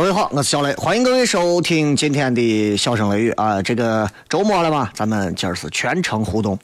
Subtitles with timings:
[0.00, 3.60] 各位好，我是小雷，欢迎各位收听今天的笑声雷雨啊！
[3.60, 6.58] 这个周末了嘛，咱们今儿是全程互动。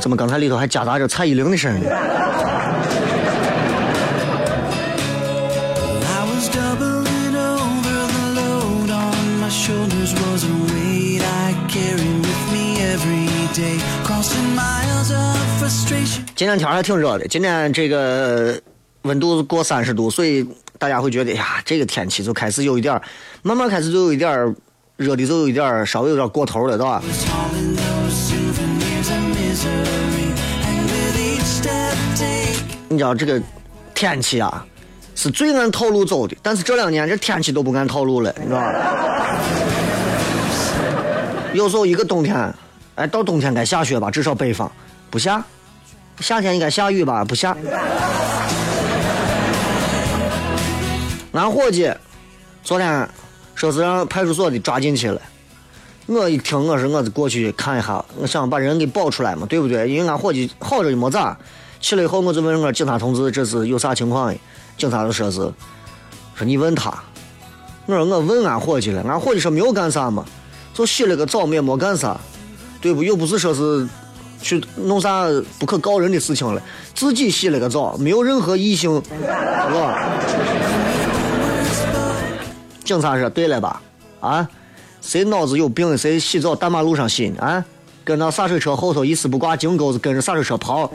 [0.00, 1.86] 怎么刚才里头还夹杂着蔡依林的声音？
[13.56, 13.64] 今
[16.46, 18.60] 天天还挺热的，今天这个
[19.04, 20.46] 温度过三十度，所以
[20.78, 23.00] 大家会觉得呀，这个天气就开始有一点
[23.40, 24.54] 慢慢开始就有一点
[24.98, 27.02] 热的，就有一点稍微有点过头了，对吧？
[32.90, 33.40] 你知道这个
[33.94, 34.66] 天气啊，
[35.14, 39.40] 是最按套路走的，但是这两年这天气都不按套路了，你知道吧？
[41.54, 42.54] 有时候一个冬天，
[42.96, 44.70] 哎，到冬天该下雪吧，至少北方
[45.10, 45.44] 不下。
[46.20, 47.22] 夏天应该下雨吧？
[47.24, 47.54] 不下。
[51.32, 51.92] 俺伙计
[52.64, 53.06] 昨天
[53.54, 55.20] 说是让派出所的抓进去了。
[56.06, 59.90] 我一听，我是我是过去看一下，我想把人给保出来嘛，对不对？
[59.90, 61.36] 因为俺伙计好着呢没咋。
[61.78, 64.34] 去了以后，我就问我警察同志这是有啥情况？
[64.78, 65.40] 警察就说是，
[66.34, 66.90] 说你问他。
[67.84, 70.24] 我说我问俺伙计了，俺伙计说没有干啥嘛，
[70.72, 72.18] 就洗了个澡，也没干啥，
[72.86, 73.02] 对不？
[73.02, 73.86] 又不是说是。
[74.42, 75.24] 去弄啥
[75.58, 76.60] 不可告人的事情了？
[76.94, 79.24] 自己洗了个澡，没有任何异性，是
[79.74, 80.10] 吧？
[82.84, 83.80] 警察说：“对了吧？
[84.20, 84.46] 啊，
[85.00, 85.96] 谁脑子有病？
[85.96, 87.64] 谁洗澡大马路上洗啊？
[88.04, 90.92] 跟到洒水车后头一丝不挂，金钩子跟着洒水车跑，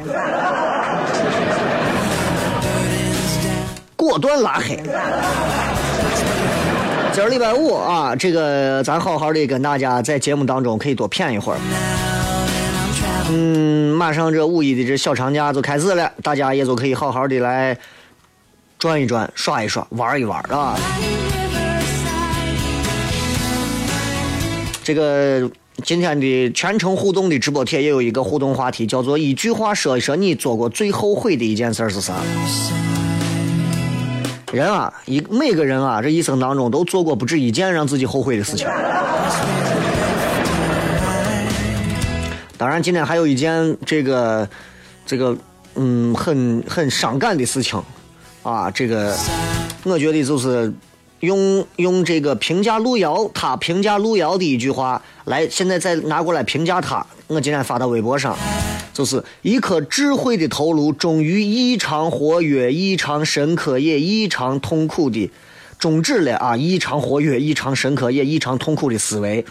[3.98, 4.82] 果断拉黑。”
[7.14, 11.60] 今儿礼拜五啊，这个咱好好的跟大家在节目当中可以多谝一会儿。
[13.30, 17.78] 嗯，马上这五一的这小长假就开始了，大家也就可以好好的来
[18.80, 20.80] 转一转、耍一耍、玩一玩啊。
[24.82, 25.52] 这个
[25.84, 32.14] 今天的全程互动的直播贴也有一个互动话题，叫做一句话说一说你做过最后悔的一件事是啥？
[34.52, 38.68] 人啊，一每个人啊，这一生当中都做过不止一件让自己后悔的事情。
[42.58, 44.48] 当然，今天还有一件这个，
[45.06, 45.36] 这个，
[45.76, 47.82] 嗯，很很伤感的事情，
[48.44, 49.16] 啊，这个，
[49.84, 50.72] 我觉得就是
[51.22, 57.04] 用用这个评价路遥，他评价路遥的一句话来，现在再拿过来评价他。
[57.28, 58.38] 我今天发到微博上，
[59.02, 65.28] 就是一颗智慧的头颅，终于异常活跃、异常深刻，也异常痛苦的
[65.80, 66.56] 终止了啊！
[66.56, 69.44] 异常活跃、异常深刻，也异常痛苦的思维。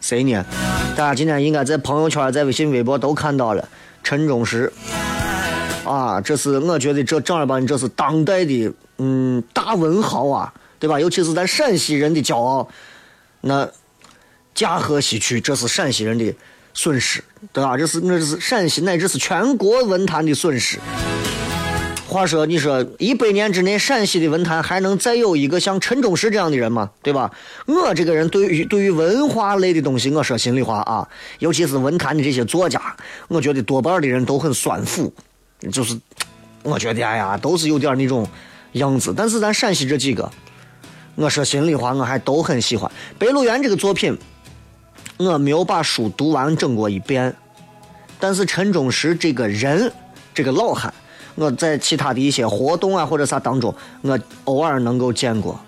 [0.00, 0.46] 谁呢？
[0.96, 3.68] 大家今天应该在朋友圈、在微信、微博都看到了
[4.04, 4.72] 陈忠实
[5.84, 6.20] 啊！
[6.20, 11.00] 这是我觉得这正儿八经这是当代的嗯大文豪啊，对吧？
[11.00, 12.68] 尤其是咱陕西人的骄傲，
[13.40, 13.68] 那
[14.54, 16.32] 驾鹤西去，这是陕西人的
[16.74, 17.22] 损失，
[17.52, 17.76] 对吧？
[17.76, 20.78] 这是那是陕西乃至是全国文坛的损失。
[22.08, 26.90] 话说，你说一百年之内，陕西的文坛还能再有一个像陈忠实这样的人吗？
[27.02, 27.30] 对吧？
[27.64, 31.08] 我这个人对于对于文化类的东西，我说心里话啊，
[31.38, 32.94] 尤其是文坛的这些作家，
[33.28, 35.10] 我觉得多半的人都很酸腐，
[35.70, 35.98] 就是
[36.62, 38.28] 我觉得哎呀，都是有点那种
[38.72, 39.14] 样子。
[39.16, 40.30] 但是咱陕西这几个，
[41.14, 44.14] 我说心里话，我还都很喜欢《白鹿原》这个作品。
[45.18, 47.34] 我没有把书读完整过一遍，
[48.18, 49.92] 但是陈忠实这个人，
[50.34, 50.92] 这个老汉。
[51.34, 55.58] 我在其他的一些活动啊或者啥当中，我偶尔能够见过。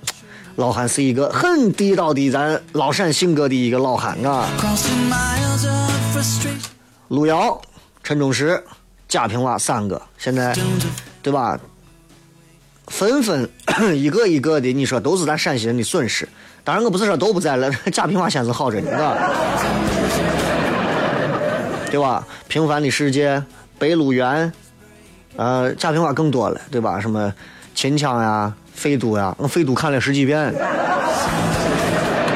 [0.57, 4.47] 老汉是一个很地道的咱老陕性格的一个老汉啊。
[7.09, 7.61] 路遥、
[8.03, 8.63] 陈忠实、
[9.09, 10.57] 贾平凹三个，现在
[11.23, 11.59] 对吧？
[12.89, 13.49] 纷纷
[13.97, 16.29] 一个一个的，你说都是咱陕西人的损失。
[16.65, 18.89] 当然我不是说都不在了，贾平凹先生好着呢，
[21.91, 22.27] 对吧？
[22.49, 23.43] 平凡的世界、
[23.79, 24.51] 白鹿原，
[25.37, 26.99] 呃，贾平凹更多了，对吧？
[26.99, 27.31] 什么
[27.75, 30.55] 秦腔呀、废都呀，我废都看了十几遍。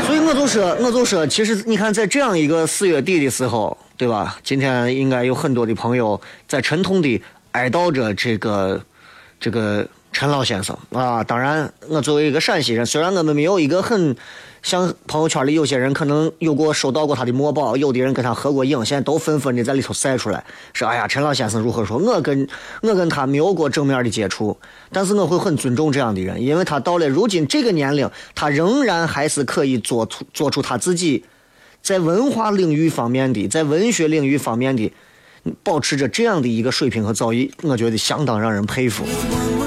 [0.06, 4.36] 所以我就说，我就说，其实你看，在这样一个四月底的时候，对吧？
[4.44, 7.22] 今天应该有很多的朋友在沉痛的
[7.52, 8.78] 哀悼着这个
[9.40, 9.88] 这个。
[10.12, 14.16] 陈老先生啊，当然，我作为一个陕西人，虽然我们没有一个很
[14.62, 21.98] 像朋友圈里有些人可能有过收到过他的墨宝，有的人跟他合过影，现在都纷纷的在里头晒出来，说哎呀，陈老先生如何说？
[21.98, 22.48] 我跟
[22.82, 24.56] 我跟他没有过正面的接触，
[24.90, 31.24] 但是我会很尊重这样的人，因为他到了如今这个年龄，他仍然还是可以做出做出他自己
[31.80, 34.92] 在文化领域方面的，在文学领域方面的。
[35.62, 39.04] 保持着这样的一个水平和造诣，我觉得相当让人佩服。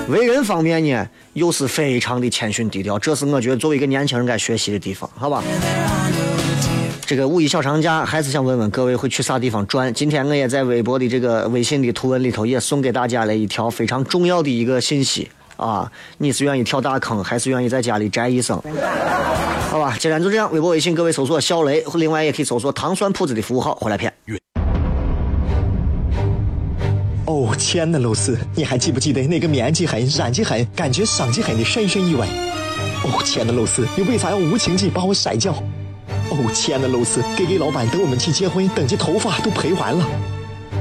[0.07, 5.43] 为人方面呢，又是非常的谦逊低调，这是我觉得作为一个年轻人该学习的地方，好吧？
[7.05, 9.93] 这个五一小长假，还是想问问各位会去啥地方转？
[9.93, 15.91] 今天我也在微博的这个微信的图文里头也送给大家了一条非常重要的一个信息啊！
[16.17, 18.61] 你是愿意跳大坑，还是愿意在家里宅一生？
[19.69, 24.13] 好吧，今天就这样，微博微信各位搜索小雷，另外也可以搜索糖酸铺子的服务号回来片。
[27.31, 32.27] 哦，亲爱的露丝，你还记不记得那个面积狠、染技狠、感觉伤及狠的深深意外？
[33.05, 35.53] 哦，亲爱的露丝，你为啥要无情地把我甩掉？
[36.29, 40.05] 哦，亲爱的露丝，K K 老板等我们去结婚，等这头发都赔完了。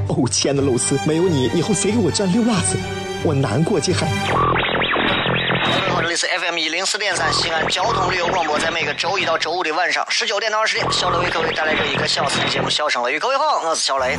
[0.09, 2.77] 哦，亲爱的露丝，没有你，以后谁给我赚溜辣子？
[3.23, 3.99] 我难过极了。
[4.01, 13.19] 各位好，这里是 FM 一零四点三西安交通旅游广播，在每个周一到周五的晚上十九点到二十点，小雷为各位带来这一个小时的节目《笑声雷雨》。
[13.21, 14.19] 各位好，我是小雷。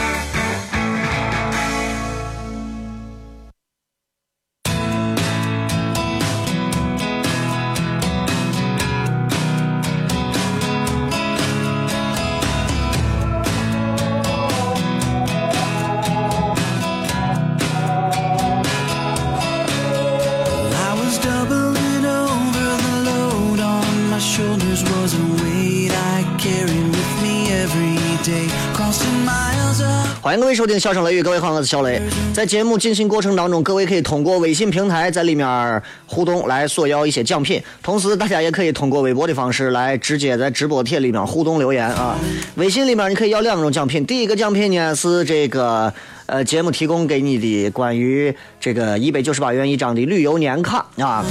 [30.51, 32.01] 位收听《笑声雷雨》，各位好，我是小雷。
[32.33, 42.19] 在节目进行过程当中，各位可以通过微信平台在里面互动来索要一些奖品，同时大家也可以通过微博的方式来直接在直播帖里面互动留言啊。
[42.55, 45.93] 微信里面你可以要两种奖品，第一个奖品呢是这个
[46.25, 51.23] 呃节目提供给你的关于这个一百九十八元一张的旅游年卡啊，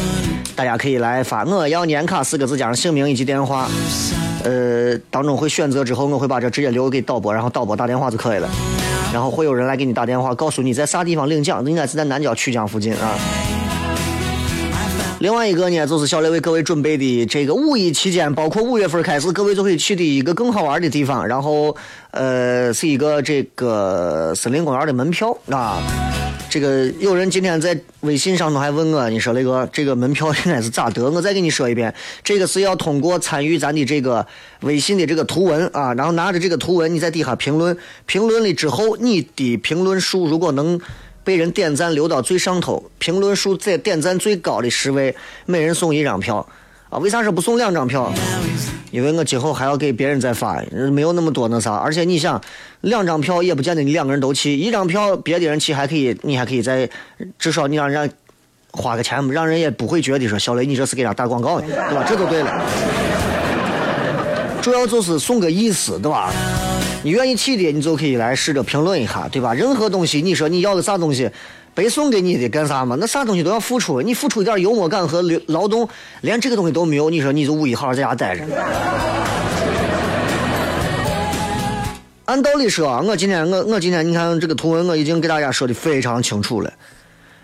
[0.56, 3.68] 大家可以来发“我要年卡”四个字加上姓名以及电话。
[4.44, 8.48] 呃，当中会选择之后，我会把这直接留给导播，然后导播打电话就可以了。
[9.12, 13.14] 然后会有人来给你打电话，告诉你在啥地方领奖，应该是在南郊曲江附近啊。
[15.18, 21.26] 另外一个呢，就是小雷为各位准备的这个五一期间，包括五月份开始，各位就可以去的一个更好玩的地方。
[21.26, 21.76] 然后，
[22.12, 25.82] 呃，是一个这个森林公园的门票啊。
[26.50, 31.08] 这个有人今天在微信上头还问我，你说那个这个门票 应该是咋得？
[31.08, 31.94] 我再给你说一遍，
[32.24, 34.26] 这个是要通过参与咱的这个
[34.62, 40.80] 微信的这个图文啊，然后拿着这个图文你在底下评论，评论了之后，你的评论数如果能
[41.22, 45.14] 被人点赞留到最上头，评论数在点赞最高的十位，
[45.46, 46.44] 每人送一张票。
[46.90, 48.12] 啊，为啥说不送两张票？
[48.90, 51.76] 因为我今后还要给别人再发，没有那么多那啥。
[51.76, 52.40] 而且你想，
[52.80, 56.90] 两张票也不见得你两个人都去，一张票别的人去还可以，你还可以再
[57.38, 58.14] 至少你让人家
[58.72, 62.04] 花个钱，让人也不会觉得说小雷你这是给人家打广告的，对吧？
[62.08, 62.60] 这就对了。
[64.60, 66.32] 主要就是送个意思，对吧？
[67.04, 69.54] 你愿意去的，你就可以来试着评论一下，对吧？
[69.54, 71.30] 任何东西，你说你要个啥东西？
[71.74, 72.96] 白送给你的干啥嘛？
[72.98, 75.88] 那啥东西都要付出，你付出一点幽默感和劳动，
[76.20, 78.44] 连这个东西都没有，你说你就五一好好在家待着。
[82.26, 86.72] 按道理说，我今天我我今天你看这个图文我已经给大家说的非常清楚了。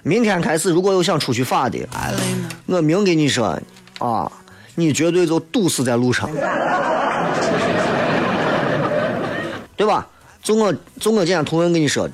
[0.02, 1.78] 明天开始，如果有想出去发的，
[2.66, 3.58] 我明给你说
[3.98, 4.30] 啊，
[4.74, 6.28] 你绝对就堵死在路上，
[9.76, 10.06] 对吧？
[10.42, 12.08] 就我就我今天图文跟你说。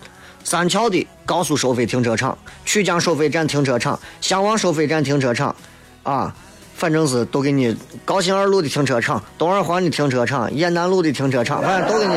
[0.45, 5.55] 三桥的高速收费停车场、曲江收费站停车场、襄王收费站停车场，
[6.03, 6.35] 啊，
[6.75, 12.15] 反正是都给你高新二路的停车场、东二环的停车场、雁南路的停车场，反正都给你，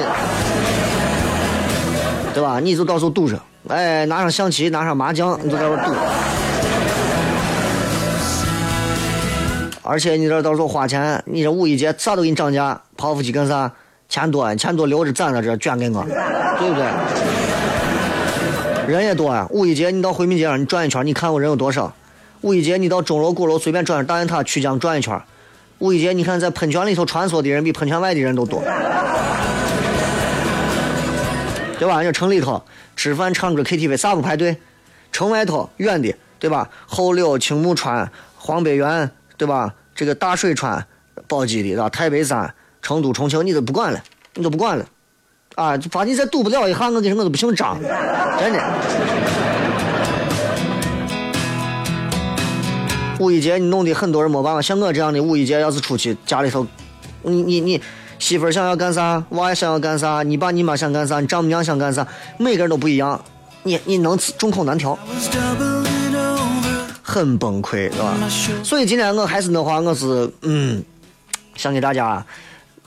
[2.34, 2.60] 对吧？
[2.60, 5.94] 你就到时候堵着哎，拿上象棋，拿上麻将，你就在这堵。
[9.84, 13.72] 而且你这到时候花钱，你这五一节啥都给你涨价，跑步机干啥？
[14.10, 17.44] 钱多，钱多留着攒着这捐给我，对不对？
[18.87, 21.93] 人也多啊，五一节你到回民街上你转一圈，你看我人有多少？
[22.41, 25.21] 五一节你到钟楼、鼓楼随便转大雁塔、曲江转一圈，
[25.79, 28.61] 五一节你看在喷泉里头穿梭的人比喷泉外的人都多，
[31.79, 32.01] 对吧？
[32.01, 32.63] 人家城里头
[32.95, 34.57] 吃饭、唱歌、KTV 啥不排队？
[35.11, 36.69] 城外头远的，对吧？
[36.85, 39.11] 后柳、青木川、黄北园。
[39.37, 39.73] 对吧？
[39.93, 40.87] 这个大水川、
[41.27, 41.89] 宝鸡的，对吧？
[41.89, 44.01] 太白山、成都、重庆，你都不管了，
[44.33, 44.85] 你都不管了，
[45.55, 45.77] 啊！
[45.77, 47.77] 就把你再堵不了一下，我跟你说，我都不姓张，
[48.39, 48.62] 真的。
[53.19, 56.67] 五一节你弄得很多人没办法，像我这样的五一节要是出去，家里头，
[57.21, 57.81] 你你你
[58.19, 62.05] 媳妇想要干啥，娃想要干啥，你爸你妈想干啥，你丈母娘想干啥，
[62.38, 63.24] 每个人都不一样，
[63.63, 65.00] 你你能众口难调。
[67.01, 68.13] 很崩溃，是吧？
[68.62, 70.83] 所以今天我还是那话，我是嗯，
[71.55, 72.25] 想给大家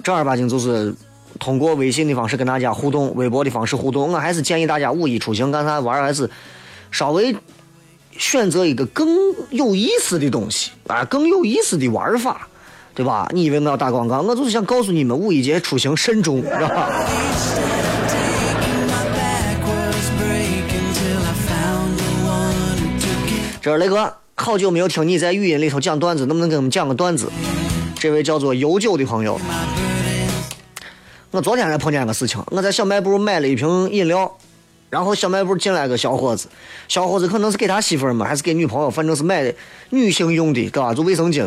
[0.03, 0.95] 正儿八经就是
[1.39, 4.13] 通过微信的方式跟大家互动，微博的方式互动。
[4.13, 6.29] 我还是建议大家五一出行干啥玩，还是
[6.91, 7.37] 稍微
[8.17, 9.09] 选择一个更
[9.51, 12.49] 有意思的东西啊，更有意思的玩法，
[12.95, 13.29] 对吧？
[13.33, 14.21] 你以为我要打广告？
[14.21, 16.91] 我就是想告诉你们，五一节出行慎重，是吧？
[23.61, 27.31] 这是雷哥，好久没有听你在语音里头讲段子，能不能给我们讲个段子？
[27.99, 29.39] 这位叫做悠久的朋友，
[31.31, 34.39] 我昨天才碰见个事情，我在小卖部买了一瓶饮料，
[34.89, 36.49] 然后小卖部进来个小伙子，
[36.89, 39.55] 小伙子可能是给他媳妇儿嘛，还是给女朋友，反正是买的
[39.91, 40.95] 女性用的，对吧？
[40.95, 41.47] 就卫生巾。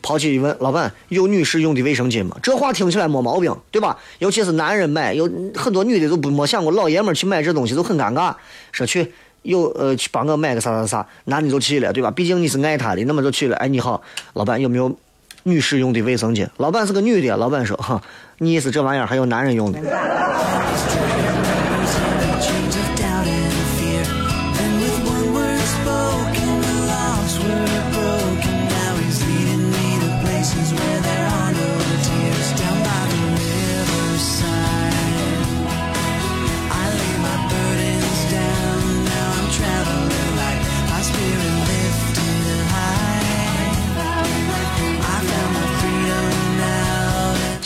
[0.00, 2.36] 跑去一问老板，有女士用的卫生巾吗？
[2.42, 3.98] 这话听起来没毛病，对吧？
[4.20, 8.34] 尤其是男人买，有很多女的都不没想过，老爷们去买这东西都很尴尬，
[8.72, 9.12] 说去。
[9.42, 12.10] 有呃，去帮我买个啥啥啥，男的就去了，对吧？
[12.10, 13.56] 毕竟你是爱他的，那么就去了。
[13.56, 14.02] 哎，你好，
[14.34, 14.94] 老板有没有
[15.44, 16.46] 女士用的卫生巾？
[16.56, 18.02] 老板是个女的，老板说，哈，
[18.38, 19.78] 你意思这玩意儿还有男人用的？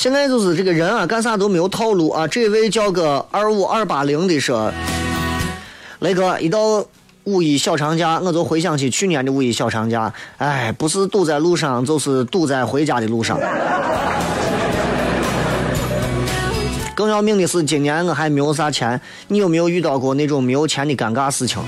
[0.03, 2.27] 现在就是这个人啊，干啥都没有套路啊。
[2.27, 4.73] 这位叫个二五二八零的说
[6.03, 6.85] ：“雷哥，一到
[7.23, 10.13] 五一小长假，我就回想起去年的五一小长假。
[10.39, 13.39] 哎，不是堵在路上，就是堵在回家的路上。
[16.97, 19.01] 更要命的是，今年我还没有啥钱。
[19.29, 21.63] 你有没有遇到过那种没有钱的尴尬事情？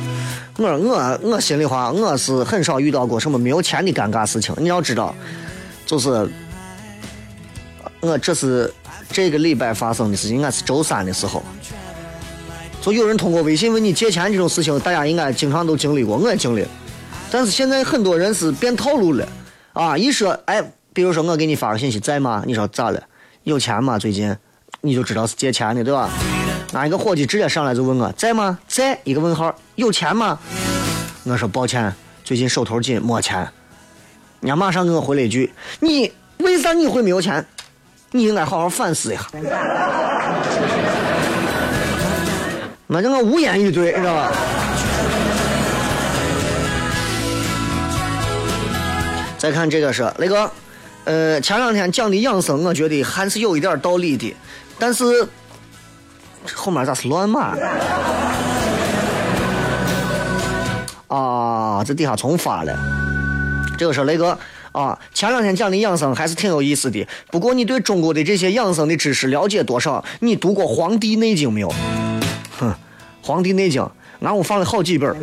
[0.58, 4.52] 我我我心里话，我是很少遇到过什么没有钱的尴尬事情。
[4.58, 5.14] 你要知道，
[5.86, 6.28] 就是。”
[8.04, 8.72] 我这是
[9.10, 11.42] 这个礼拜发生的事情，应该是周三的时候，
[12.82, 16.64] 就有人通过微信问你借钱这种事情，大家应该经常都经历过，我也经历。
[17.30, 19.26] 但是现在很多人是变套路了，
[19.72, 22.44] 啊，一说哎，比如说我给你发个信息在吗？
[22.46, 23.02] 你说咋了？
[23.44, 23.98] 有钱吗？
[23.98, 24.36] 最近
[24.82, 26.10] 你就知道是借钱的，对吧？
[26.72, 28.58] 那一个伙计直接上来就问我在吗？
[28.68, 30.38] 在一个问号，有钱吗？
[31.24, 31.92] 我说抱歉，
[32.22, 33.38] 最近手头紧，没钱。
[34.40, 37.44] 人家马上给我回了一句，你为啥你会没有钱？
[38.16, 39.24] 你应该好好反思一下，
[42.86, 44.32] 反正我无言以对，知道吧？
[49.36, 50.48] 再看这个是雷哥，
[51.06, 54.32] 呃，前两天讲的养生，我觉得还是有一点道理的，
[54.78, 55.26] 但是
[56.54, 57.56] 后面咋是乱码？
[61.08, 62.78] 啊，这底下重发了，
[63.76, 64.38] 这个是雷哥。
[64.74, 67.06] 啊，前两天讲的养生还是挺有意思的。
[67.30, 70.04] 不过你对中国的这些养生的知识了解多少？
[70.18, 71.72] 你读过《黄帝内经》没有？
[72.58, 72.68] 哼，
[73.22, 73.80] 《黄帝内经》
[74.20, 75.14] 俺屋放了好几本。《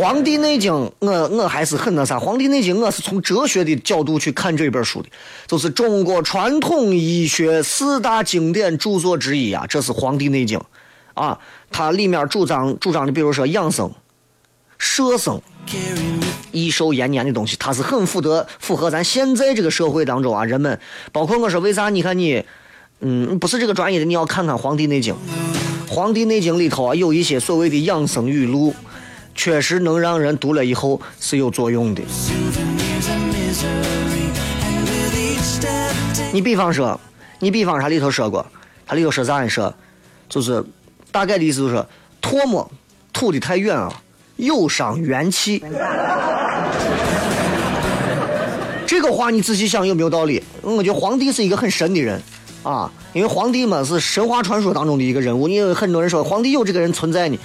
[0.00, 5.08] 黄帝内经》，我我还是很那啥，《黄帝内经》我是从哲学的角度去看这本书的，
[5.46, 9.64] 就是中国传统医学四大经典著作之一啊。
[9.68, 10.58] 这是《黄帝内经》，
[11.14, 11.38] 啊，
[11.70, 13.90] 它里面主张主张的，比如说养生、
[14.78, 15.40] 舍生。
[16.50, 20.80] 益寿延年的东西，它是很符合符合咱现在这个社会当中啊，人们
[21.12, 21.90] 包括我说为啥？
[21.90, 22.42] 你看你，
[23.00, 25.14] 嗯，不是这个专业的，你要看看《黄帝内经》。
[25.90, 28.74] 《黄帝内经》里头啊，有一些所谓的养生语录，
[29.34, 32.02] 确实能让人读了以后是有作用的。
[36.32, 36.98] 你比方说，
[37.40, 38.44] 你比方啥里头说过？
[38.86, 39.46] 它里头说啥？
[39.46, 39.72] 说
[40.30, 40.64] 就是
[41.12, 41.86] 大概的意思就是
[42.22, 42.70] 唾沫
[43.12, 44.02] 吐的太远啊，
[44.38, 45.62] 有伤元气。
[48.86, 50.42] 这个话你仔细想有没有道理？
[50.62, 52.20] 我觉得皇帝是一个很神的人
[52.62, 55.48] 啊，因为皇帝嘛是神话传说当中的一个人物。
[55.48, 57.38] 你有很多人说皇帝有这个人存在呢，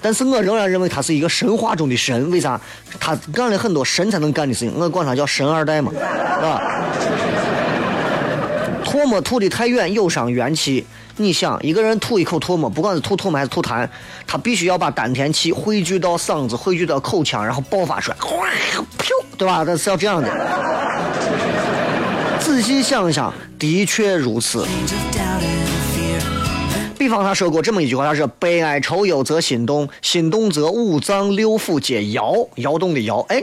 [0.00, 2.30] 但是我仍然认为他是一个神话中的神。
[2.30, 2.58] 为啥？
[2.98, 5.98] 他干了很多神才能干的事情，我管他叫神二代嘛，是
[6.42, 6.62] 吧？
[8.84, 10.84] 唾沫吐的太远，有伤元气。
[11.20, 13.88] 你想，一个人吐一口唾沫，不管是吐唾沫还是吐痰，
[14.24, 18.46] 他必须要把丹田气汇聚到嗓子，汇聚到口腔，然后爆发出来，哗，
[18.96, 19.64] 噗，对吧？
[19.66, 20.30] 那是要这样的。
[22.40, 24.64] 仔细想想，的确如此。
[26.96, 33.42] 比方他说过这么一句话，他说：“悲哀愁忧则心动，心动则五脏六腑皆摇，摇动的摇。”哎，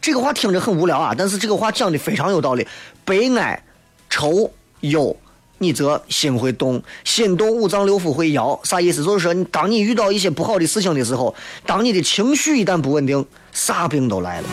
[0.00, 2.66] 这个话听着很无聊啊，但是这个话讲的非常有道理。
[3.04, 3.62] 悲哀
[4.10, 4.50] 愁。
[4.80, 5.16] 忧，
[5.58, 9.02] 你则心会动，心动五脏六腑会摇，啥意思？
[9.02, 11.34] 就是说，当你遇到一些不好的事情的时候，
[11.64, 14.48] 当你的情绪一旦不稳定，啥病都来了。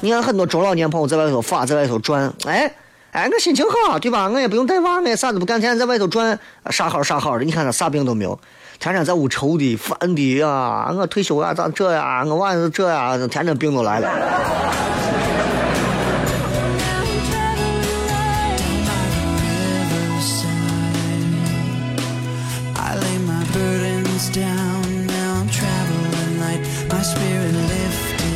[0.00, 2.72] 你看很多中老年朋友在外头发，在外头转，哎
[3.10, 4.28] 哎，我心情好，对吧？
[4.28, 6.38] 我也不用带娃，我啥都不干，天天在外头转，
[6.70, 7.44] 啥好啥好的。
[7.44, 8.38] 你看他啥病都没有，
[8.78, 12.22] 天天在屋愁的烦的呀，我退休呀咋这呀？
[12.24, 14.08] 我娃是这呀，天天病都来了。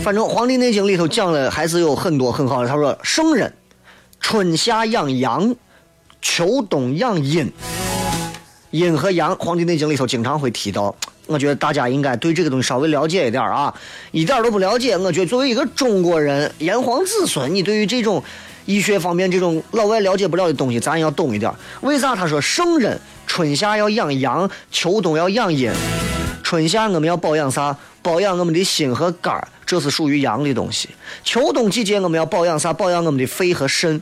[0.02, 2.68] 反正《黄帝内经》里头讲了，还是有很多很好的。
[2.68, 3.52] 他说：“圣人，
[4.18, 5.54] 春夏养阳，
[6.20, 7.48] 秋冬养阴。
[8.72, 10.92] 阴和阳，《黄帝内经》里头经常会提到。
[11.26, 13.72] 我觉得大家应该对这个东西稍微了解一点啊。
[14.10, 18.20] 一点都不了解，我觉得作为一个中国人，炎黄子孙，你对于这种
[18.66, 21.52] 医学方面这种老外了解不了的东西，咱也要懂一点。
[21.82, 25.70] 为啥他说圣人春夏要养阳，秋冬要养阴？
[26.42, 27.76] 春夏我们要保养啥？
[28.02, 30.90] 保养我们的心和肝儿。”这是属于阳的东西。
[31.24, 32.72] 秋冬季节我们要保养啥？
[32.74, 33.98] 保养我们的肺和肾，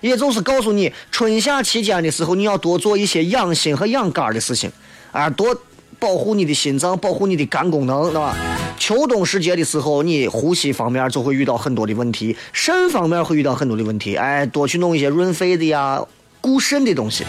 [0.00, 4.72] 也就是告诉你，春夏期间的时候你要多做一些养心和养肝的事情，
[5.12, 5.54] 啊，多
[5.98, 8.34] 保护你的心脏，保护你的肝功能，对吧？
[8.78, 16.02] 秋冬时节的时候，你呼吸方面就会遇到很多的问题，肾方面会遇到很多的问题，哎，多去弄一些润肺的呀、
[16.40, 17.26] 固肾的东西，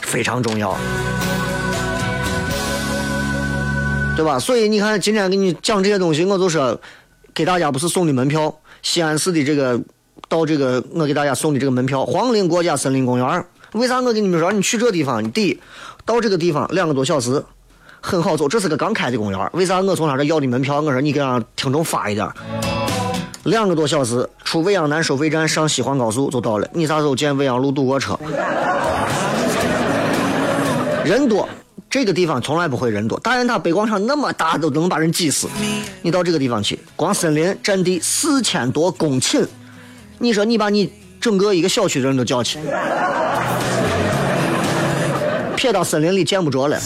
[0.00, 0.76] 非常重要，
[4.16, 4.38] 对吧？
[4.38, 6.78] 所以你看，今天给你讲这些东西，我就说。
[7.34, 9.80] 给大家不是送的门票，西安市的这个
[10.28, 13.46] 到这个我给大家送的这个门票，黄陵国家森林公园。
[13.72, 15.58] 为啥我跟你们说，你去这地方，你第一
[16.04, 17.42] 到这个地方两个多小时，
[18.02, 18.46] 很好走。
[18.46, 19.50] 这是个刚开的公园。
[19.54, 20.82] 为啥我从他这要的门票？
[20.82, 22.28] 我说你给让听众发一点。
[23.44, 26.68] 两个多小时，出未央南收费站上西环高速就到了。
[26.74, 28.20] 你啥时候见未央路堵过车？
[31.02, 31.48] 人多。
[31.92, 35.46] 这个地方从来不会人多，大雁塔北广场那么大都能把人挤死。
[36.00, 39.46] 你到这个地方去，光森林占地四千多公顷，
[40.16, 42.58] 你说你把你整个一个小区的人都叫去，
[45.54, 46.80] 撇到森林里见不着了。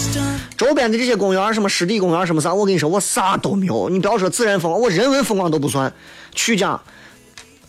[0.56, 3.88] 周边的这些公园，什么湿地公园，什么啥，我跟你说，我啥都没有。
[3.88, 5.92] 你不要说自然风光，我人文风光都不算。
[6.34, 6.82] 曲江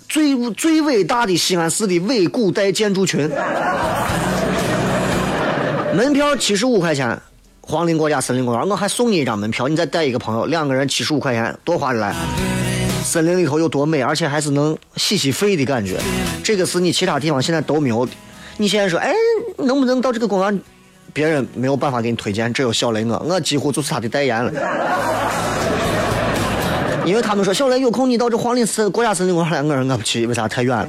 [0.10, 3.30] 最最伟大的西安市的伪古代建筑群。
[5.94, 7.20] 门票七十五块钱，
[7.70, 12.16] 黄陵国家森林公园，我还送你一张门票，你再带一个朋友，两个人七十五块钱，多划得来。
[13.04, 15.98] 森林里头有多美，而且还是能洗洗肺的感觉，
[16.42, 18.14] 这个是你其他地方现在都没有的。
[18.56, 19.12] 你现在说，哎，
[19.58, 20.62] 能不能到这个公园？
[21.12, 24.50] 别人没有办法给你推荐，只有小雷我，我几乎就是他的代言了。
[27.04, 30.88] 因为他们说小雷有空你到这黄陵森国家森林公园，来，我说我不去，为啥太远了？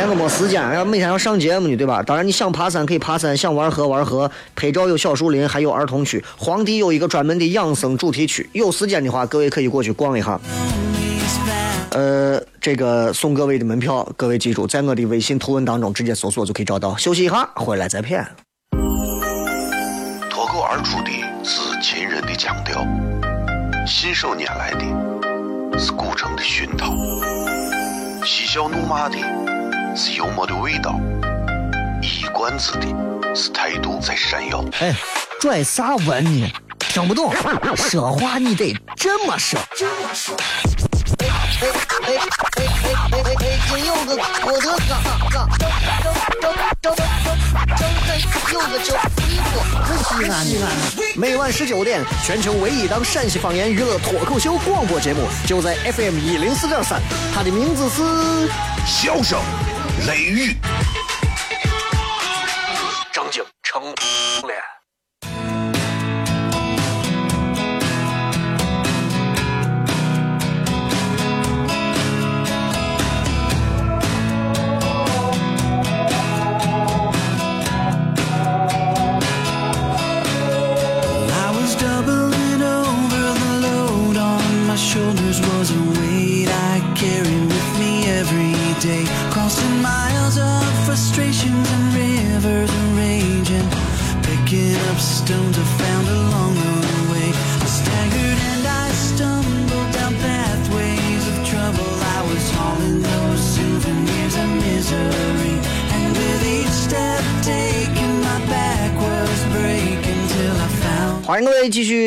[0.00, 2.02] 关键我没时间，要每天要上节目呢，对吧？
[2.02, 6.24] 当然你想爬山可以爬山，想玩河玩河，拍照有小树林，还有儿童区。
[6.38, 10.40] 皇帝有一个专门的养生主题区，有时间的话，各位可以过去逛一下。
[11.90, 16.96] 呃，这个送各位的门票，各位记住，在我的微信图文当中直接搜索就可以找到。
[16.96, 18.26] 休息一下，回来再骗。
[20.30, 21.10] 脱口而出的
[21.44, 22.82] 是秦人的腔调，
[23.86, 26.90] 信手拈来的是古城的熏陶，
[28.24, 29.18] 嬉笑怒骂的。
[29.96, 30.98] 是幽默的味道，
[32.00, 32.86] 一冠子的
[33.34, 34.64] 是态度在闪耀。
[34.80, 34.94] 哎，
[35.40, 36.50] 拽啥文呢？
[36.78, 37.32] 听不懂，
[37.76, 39.58] 说话你得这么说。
[39.76, 40.36] 这么说。
[41.18, 41.28] 哎哎
[41.60, 42.18] 哎哎
[42.56, 43.58] 哎哎哎！
[43.68, 44.92] 今有个我的嘎
[45.30, 45.68] 嘎，张
[46.00, 46.02] 张
[46.40, 47.28] 张张张张
[47.76, 47.80] 真
[48.52, 48.94] 有个叫
[49.28, 49.46] 一个
[50.04, 50.52] 西安的。
[51.14, 57.00] 每晚十九点，全球唯一档陕西方言娱乐脱口秀广播节目，就在 FM 一零四点三。
[57.34, 58.48] 它的名字是
[58.86, 59.38] 笑声。
[60.06, 60.56] 雷玉，
[63.12, 63.94] 张景成。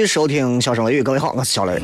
[0.05, 1.81] 收听《笑声雷雨》，各位好，我是小雷。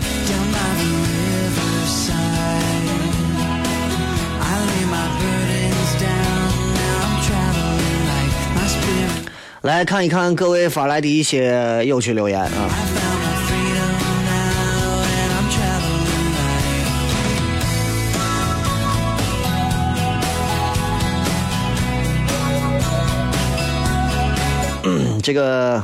[9.61, 12.49] 来看一看各位发来的一些有趣留言啊。
[25.21, 25.83] 这个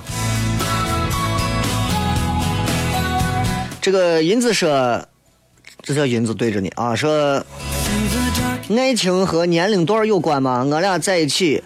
[3.86, 5.00] 这个银子说，
[5.84, 7.46] 这叫银子对着你啊，说
[8.76, 10.66] 爱情和年龄段有关吗？
[10.68, 11.64] 我俩在一起。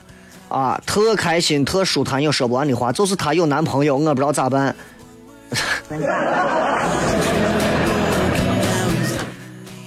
[0.49, 2.91] 啊，特开心，特舒坦，有说不完的话。
[2.91, 4.75] 就是她有男朋友，我不知道咋办。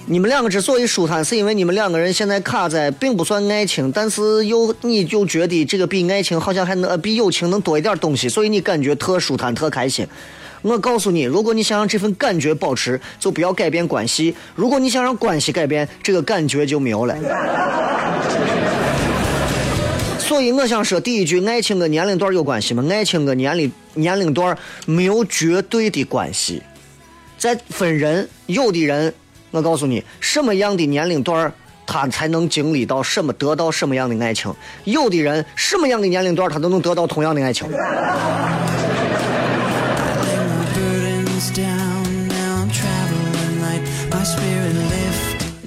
[0.07, 10.07] 你们两个之所以舒坦，是因为你们两个人现在卡在并不算爱情，但是又你就觉得这个比爱情好像还能比友情能多一点东西，所以你感觉特舒坦，特开心。
[10.63, 17.15] 我告诉你，如果你想让这份感觉保持，就不要改变关系；如果你想让关系改变，这个感觉就没有了。
[20.17, 22.83] 所以我想说第一句，爱情跟年龄段有关系吗？
[22.89, 26.63] 爱情跟年龄年龄段没有绝对的关系，
[27.37, 28.27] 在分人。
[28.45, 29.13] 有的人，
[29.51, 31.53] 我告诉你，什么样的年龄段
[31.85, 34.51] 他才能经历到什么，得到什么样的爱情？
[34.85, 37.67] 有的人，什么样的年龄段他都能得到同样的爱情。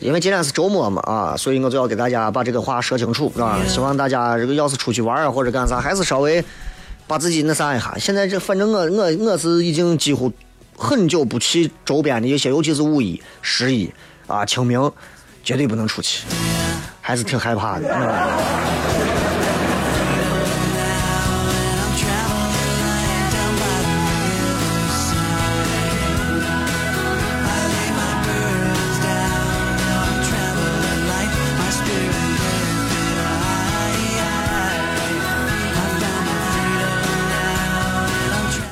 [0.07, 3.59] 因为今天是周末嘛啊，所以我就要给大家把这个话说清楚啊。
[3.66, 6.42] 希望大家这个要是出去玩啊或者干啥，还是稍微
[7.09, 7.92] 把自己那啥一下。
[7.99, 10.33] 现在这反正我我我是已经几乎
[10.77, 13.92] 很久不去周边的一些，尤其是五一、十一
[14.29, 14.92] 啊、清明，
[15.42, 16.25] 绝对不能出去，
[17.01, 18.96] 还是挺害怕的。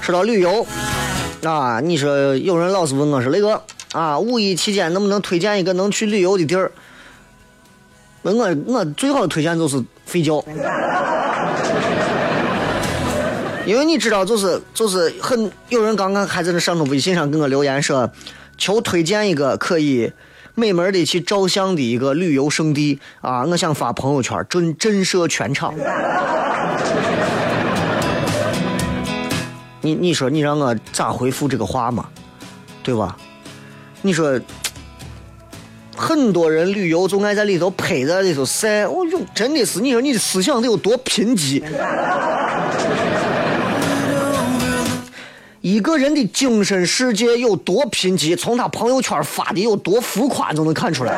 [0.05, 0.67] 说到旅游，
[1.45, 3.63] 啊，你说有人老是问我说雷哥
[3.93, 6.71] 啊，五一期间能不能推荐一个能去旅游的地儿？
[8.21, 10.45] 问我我最好的推荐就是睡觉，
[13.65, 18.11] 因为你知道，就是就是很有人刚刚还在那上头微信上给我留言说，
[18.59, 20.13] 求推荐一个可以
[20.55, 23.47] 美门的去照相的一个旅游胜地啊！
[23.47, 25.73] 我想发朋友圈震震慑全场。
[29.85, 32.07] 你你说你让我咋回复这个话嘛，
[32.83, 33.15] 对吧？
[34.01, 34.41] 你说
[35.95, 41.63] 很多人旅游总爱在里头拍，在里头晒，我哟，真的是，你说你的思想得有多贫瘠？
[45.61, 51.15] 一个人的精神世界有多贫瘠，从他朋友圈发的有多浮夸就能看出来。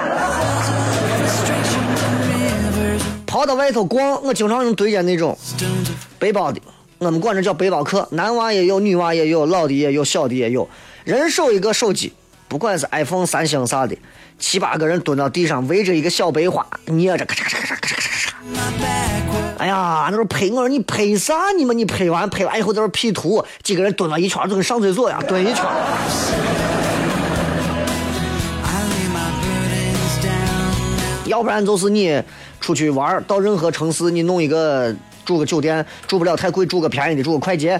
[3.24, 5.38] 跑到外头逛，我经常用推荐那种
[6.18, 6.60] 背包的。
[6.98, 10.66] 我们管这叫背包客，男娃也有，女娃也有，老的也有，小的也有。
[11.04, 12.10] 人手一个手机，
[12.48, 13.94] 不管是 iPhone、三星啥的，
[14.38, 19.58] 七八个人蹲到地上，围着一个小白花，捏着咔嚓咔嚓咔嚓咔嚓咔嚓。
[19.58, 21.76] 哎呀，那时候拍，我说你拍啥你们？
[21.76, 25.64] 你拍完拍完以后在那 P 图，几个人蹲了一圈，就跟上厕所一样，蹲一圈。
[31.26, 32.22] 要不然就是你
[32.58, 34.96] 出去玩到任何城市，你弄一个。
[35.26, 37.78] 住个酒店，住不了太贵，住个便宜的，住个快捷。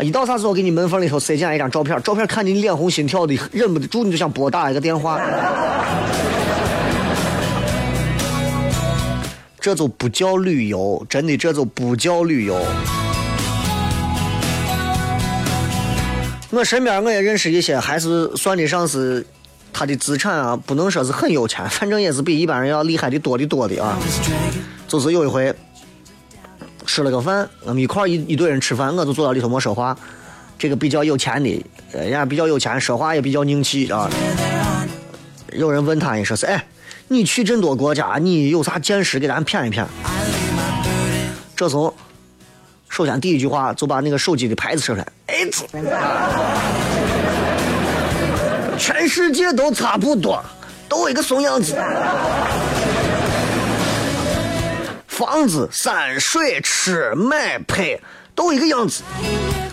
[0.00, 5.20] 一到啥时候给你门缝里头塞进来一张照片，照片看你脸红心跳的，忍不住你就想拨打一个电话。
[9.60, 12.60] 这就不叫旅游，真的这就不叫旅游。
[16.50, 19.24] 我身边我也认识一些，还是算得上是
[19.72, 23.98] 他的资产啊，不能说是很有钱，反正也是比一般人要厉害的多的多的啊。
[24.86, 25.54] 就是有一回。
[26.86, 29.96] 吃了个饭，我们一块一一堆人吃饭，我就坐到里头没说话。
[30.58, 34.08] 这个比较有钱的，人家比较有钱，说话也比较硬气啊。
[35.52, 36.64] 有人问他，你说是哎，
[37.08, 39.84] 你去这么多国家，你有啥见识给咱谝一谝？
[41.56, 41.94] 这时候，
[42.88, 45.48] 首先第一句话就把那个手机的牌子说出来，哎，
[48.78, 50.42] 全世界都差不多，
[50.88, 51.74] 都一个怂样子。
[55.14, 57.96] 房子、山水、吃、买、拍，
[58.34, 59.04] 都一个样子。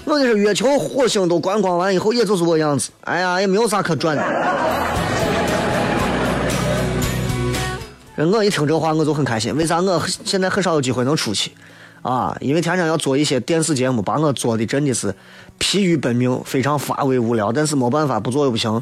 [0.05, 2.91] 我跟你说，月球、火星都观光完以后，也就是我样子。
[3.05, 4.23] 哎呀，也没有啥可转的。
[8.17, 9.55] 我一听这话，我就很开心。
[9.57, 9.81] 为啥？
[9.81, 11.51] 我现在很少有机会能出去。
[12.03, 15.15] 啊，因为天天要做一些电视节目，把我做的真的是
[15.57, 17.51] 疲于奔命，非常乏味无聊。
[17.51, 18.81] 但是没办法，不做又不行，啊、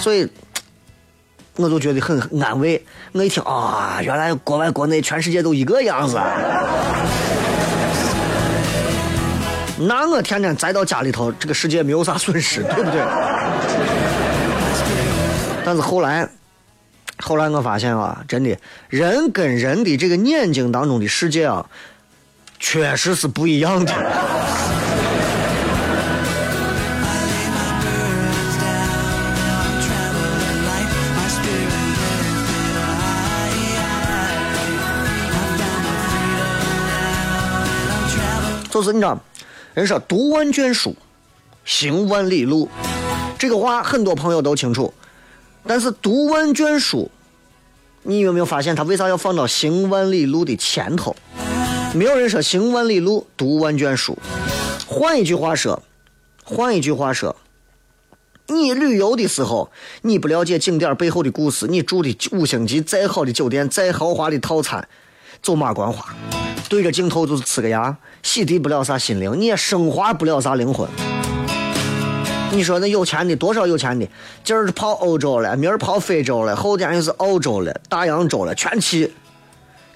[0.00, 0.28] 所以
[1.58, 2.82] 我就觉得很安慰。
[3.12, 6.16] 我一听啊，原来国外国内全世界都一个样子。
[9.80, 13.00] 那我天天宅到家里头，这个世界没有啥损失， 对不对？
[15.64, 16.28] 但是后来，
[17.18, 18.56] 后来我发现啊，真的，
[18.88, 21.66] 人跟人的这个眼睛当中的世界啊，
[22.58, 23.92] 确实是不一样的。
[38.78, 39.20] 就是你知道，
[39.74, 40.94] 人说读万卷书，
[41.64, 42.68] 行万里路，
[43.36, 44.94] 这个话很多朋友都清楚。
[45.66, 47.10] 但是读万卷书，
[48.04, 51.16] 你有没有发现他为啥要放到行万里路的前头？
[51.92, 54.16] 没有人说行万里路，读万卷书。
[54.86, 55.82] 换一句话说，
[56.44, 57.34] 换一句话说，
[58.46, 64.86] 你旅游的时候，你不了解景点背后的故事，你住的五星级再好的酒店，再豪华的套餐，
[65.42, 66.04] 走马观花，
[66.68, 70.88] 对着镜头就是呲个牙，洗涤不了啥心灵，你也升华不了啥灵魂。
[72.50, 74.08] 你说那有钱的多少有钱的，
[74.42, 79.12] 今儿跑欧洲了，明儿跑非洲了，后天又是澳洲了、大洋洲了，全去。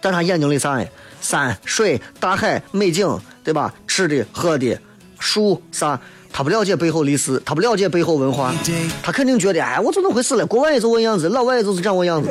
[0.01, 0.87] 但他眼睛里啥呀？
[1.21, 3.73] 山水、大海、美景，对吧？
[3.87, 4.79] 吃的、喝的、
[5.19, 5.99] 树啥，
[6.33, 8.53] 他不了解背后历史，他不了解背后文化，
[9.03, 10.45] 他肯定觉得，哎，我怎么回事了？
[10.45, 12.29] 国外也是我样子，老外也就是这样我样子。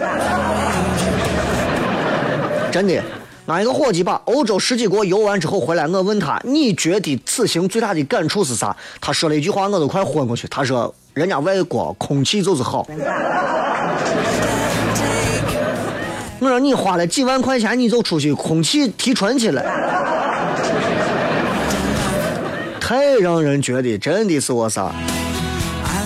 [2.72, 3.04] 真的。
[3.48, 10.48] 俺一个伙计把欧洲十几国游完之后回来，我问他：“你觉得此行最大的感触是啥？”他说了一句话，我都快昏过去。
[10.48, 12.88] 他说：“人家外国空气就是好。”
[16.40, 19.62] 我说：“你花了几万块钱，你就出去空气提纯去了，
[22.80, 24.94] 太让人觉得真的是我啥？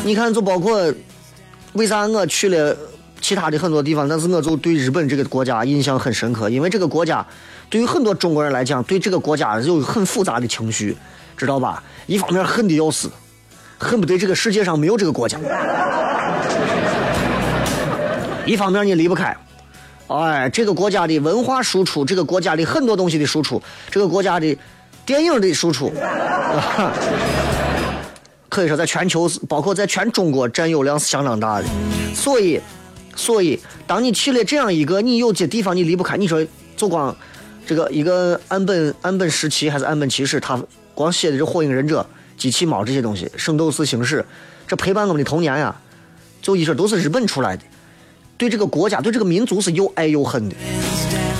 [0.04, 0.91] 你看，就包括
[1.73, 2.75] 为啥我去了。”
[3.26, 7.26] 其他的很多地方，但是我就对日本这个国家印象很深刻，因为这个国家
[7.72, 10.96] 对于很多中国人来讲，对这个国家有很复杂的情绪，
[11.36, 11.82] 知道吧？
[12.06, 13.10] 一方面恨的要死，
[13.80, 15.40] 恨不得这个世界上没有这个国家；
[18.46, 19.36] 一方面你离不开，
[20.06, 23.60] 哎，这个国家的文化输出，这个国家的很多东西的输出，
[23.90, 24.56] 这个国家的
[25.04, 25.92] 电影的输出，
[28.50, 31.66] 可以说在全球，包括在全中国占有量是相当大的，
[32.14, 32.62] 所以。
[33.15, 36.17] 所以，当你去了这样一个，你有些地方你离不开。
[36.17, 37.15] 你说，就光
[37.65, 40.62] 这个一个岸本岸本时期还是岸本骑士，他
[40.93, 42.06] 光写的这《火影忍者》、
[42.41, 44.21] 机器猫这些东西，《圣斗士星矢》，
[44.67, 45.75] 这陪伴我们的童年呀，
[46.41, 47.63] 就一说都是日本出来的。
[48.38, 50.56] 对这个国家、对这个民族是又爱又恨的。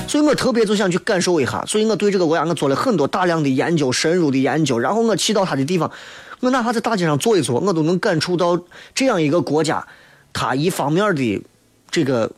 [0.08, 1.62] 所以我特别就想去感受一下。
[1.68, 4.80] 所以我对这个国家，我做了很多大量的研究、深入的研究。
[4.80, 5.92] 然后我去到他的地方，
[6.40, 8.58] 我哪怕在大街上坐一坐，我都能感触到
[8.94, 9.86] 这样一个国家，
[10.32, 11.44] 它一方面的。
[11.96, 12.30] 这个，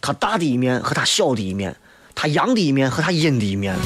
[0.00, 1.76] 他大的一面和他小的一面，
[2.16, 3.76] 他阳的一面和他阴的一面。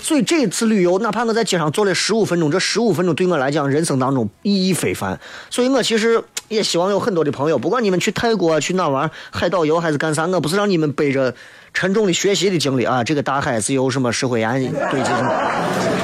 [0.00, 5.20] 所以这次旅游，哪怕我在街上坐了十五分钟，这十五分钟对我来讲，人生当中意义非凡。
[5.50, 11.34] 所以我其实也希望有很多的朋友，不管你们去泰国去哪玩，海岛游还是干啥，我不是让你们背着
[11.74, 13.04] 沉重的学习的经历啊。
[13.04, 14.58] 这个大海是由什么石灰岩
[14.90, 15.52] 堆积的，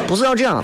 [0.07, 0.63] 不是要这样。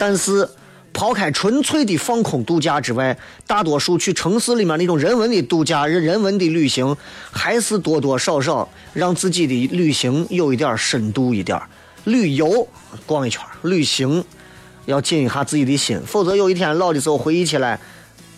[0.00, 0.48] 但是。
[0.92, 6.96] 抛开纯粹的放空度假之外，大多数去城市里面那种人文的度假、人人文的旅行，
[7.30, 11.60] 还是多多少少让自己的旅行有一点深度一点。
[12.04, 12.66] 旅游
[13.06, 14.24] 逛一圈，旅行
[14.86, 17.78] 要静一下自己的心，否则有一天老的时候回忆起来，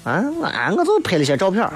[0.04, 1.66] 啊，我俺我就拍了些照片，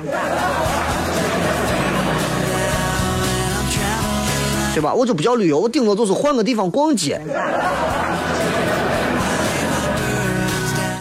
[4.74, 4.92] 对吧？
[4.94, 7.20] 我就不叫旅游，我顶多就是换个地方逛街。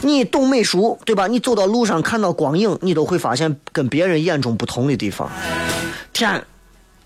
[0.07, 1.27] 你懂美术，对吧？
[1.27, 5.29] 你走到路上看到光影，你都会发现跟别人眼中不同的地方。
[6.13, 6.41] 天，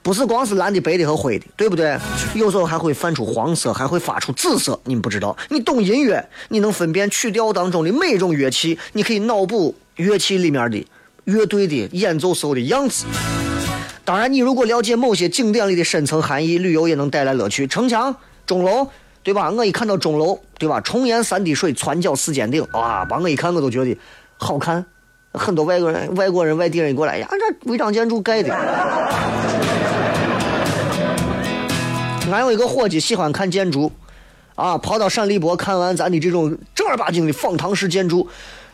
[0.04, 1.98] 不是光是蓝的、白的和灰的，对不对？
[2.36, 4.80] 有时候还会泛出黄色，还会发出紫色。
[4.86, 5.36] 你们不知道？
[5.50, 10.86] 你懂音乐，你能分辨曲调当中的每种乐器，你可以脑补乐器里面的
[11.26, 13.06] 乐队的演奏时候的样子。
[14.06, 17.66] 当然，你如果了解某些景点里的深层含义，旅游也能带来乐趣。
[17.66, 18.88] 城墙、钟楼。
[19.24, 19.52] 对吧？
[19.52, 20.82] 我一看到钟楼，对吧？
[20.82, 23.06] 重檐三滴水，攒脚四尖顶，哇！
[23.06, 23.98] 把我一看，我都觉得
[24.38, 24.84] 好看。
[25.34, 27.38] 很多外国人、外国人、外地人过来，呀，这
[27.72, 28.54] 违章建筑盖的。
[32.32, 33.92] 俺有一个伙计喜欢看建筑，
[34.56, 38.28] 啊，跑到陕历博看完咱的这种正儿八经的仿唐式建筑，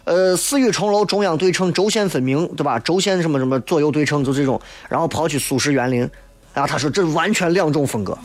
[0.05, 2.79] 呃，四语重楼，中央对称，轴线分明，对吧？
[2.79, 4.60] 轴线什么什么左右对称，就这种。
[4.89, 6.10] 然后跑去苏式园林，
[6.53, 8.17] 啊，他说这完全两种风格。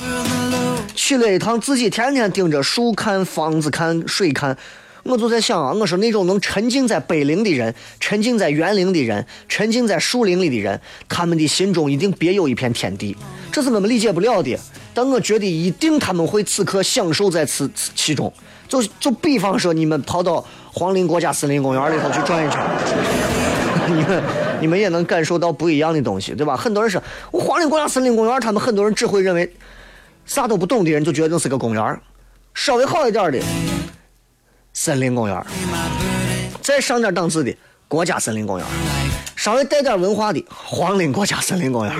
[0.94, 4.56] 去了一趟，自己天天盯着树看、房子看、水看。
[5.04, 13.16] 我就在想啊，我说那种能沉浸在碑林的人，沉浸在园林的人，沉浸在树林里的人，他们的心中一定别有一片天地，
[13.50, 14.56] 这是我们理解不了的。
[14.94, 18.32] 但我觉得一定他们会此刻享受在此此其中。
[18.68, 22.60] 就就比方说，你们跑到黄陵国家森林公园里头去转一圈，
[23.90, 24.22] 你们
[24.60, 26.56] 你们也能感受到不一样的东西，对吧？
[26.56, 29.52] 很多人说，我黄陵国家森林公园，他们很多人只会认为
[30.24, 32.00] 啥都不懂的人就觉得那是个公园
[32.54, 33.38] 稍微好一点的。
[34.72, 35.46] 森林公园，
[36.62, 37.54] 再上点档次的
[37.88, 38.66] 国家森林公园，
[39.36, 41.94] 稍微带点文化的黄陵国家森林公园。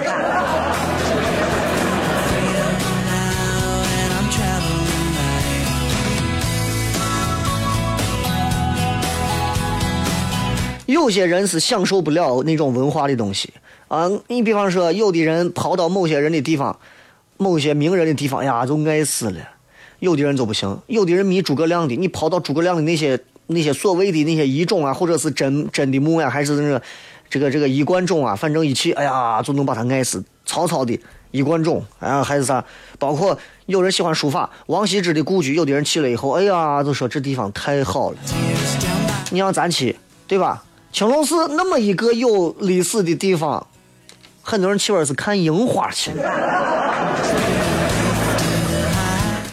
[10.86, 13.52] 有些人是享受不了那种文化的东西
[13.88, 16.78] 啊，你比方说，有的人跑到某些人的地方，
[17.42, 19.40] 某些名人的地方呀，就爱死了。
[19.98, 26.82] 有的人就不行，有的人迷诸葛亮的，你跑到诸葛亮的那些那些所谓的那些遗冢啊，或者是真真的墓呀，还是那个
[27.28, 30.24] 这个这个衣冠冢啊，反正一起，哎呀，就能把他爱死。
[30.44, 30.98] 曹操的
[31.30, 32.64] 衣冠冢，啊，还是啥？
[32.98, 38.16] 包括有人喜欢书法，王羲之的故居，有的人去了以后，哎呀，就说这地方太好了。
[39.30, 40.64] 你让咱去，对吧？
[40.92, 43.66] 青龙寺那么一个有历史的地方，
[44.42, 46.10] 很多人去玩是看樱花去。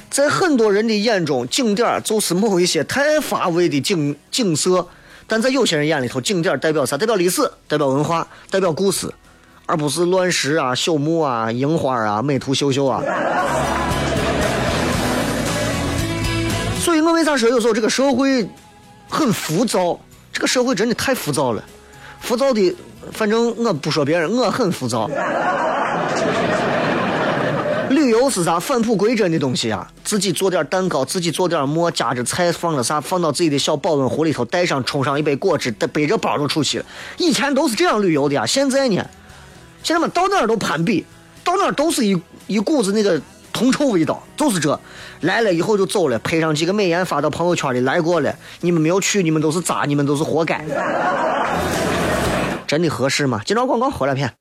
[0.09, 4.85] 在很多人的眼中，景点就是某一些太乏味的景景色；
[5.27, 6.97] 但在有些人眼里头，景点代表啥？
[6.97, 9.09] 代表历史，代表文化，代表故事，
[9.65, 13.01] 而不是乱石啊、朽木啊、樱花啊、美图秀秀啊。
[16.81, 18.49] 所以我为啥说有时候这个社会
[19.07, 19.97] 很浮躁？
[20.33, 21.63] 这个社会真的太浮躁了，
[22.19, 22.75] 浮躁的，
[23.11, 25.09] 反正我不说别人，我很浮躁。
[27.89, 29.87] 旅游是啥返璞归真的东西啊？
[30.03, 36.85] 自己做点蛋糕，自己做点馍，夹着菜，放着啥，放到自己的小保温壶里头，带上冲上一杯果汁，带背着包就出去了。
[37.17, 39.03] 以前都是这样旅游的呀，现在呢？
[39.81, 41.03] 现在嘛，到哪儿都攀比，
[41.43, 43.19] 到哪儿都是一一股子那个
[43.51, 44.79] 铜臭味道，就是这。
[45.21, 48.33] 来了以后就走了，拍上几个美颜发到朋友圈里，来过了。
[48.61, 50.63] 你们没有去，你们都是渣，你们都是活该。
[52.69, 53.41] 真的合适吗？
[53.43, 54.31] 接着广告回来片。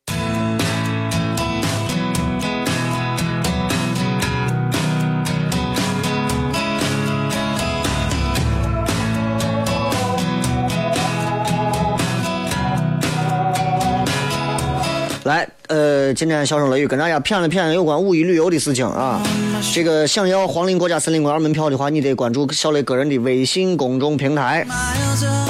[16.14, 19.22] 今天笑声雷雨跟大家谝了谝有关五一旅游的事情啊。
[19.72, 24.66] 这个想要黄陵国家森林公园门票的话，你得关注小雷个人的微信公众平台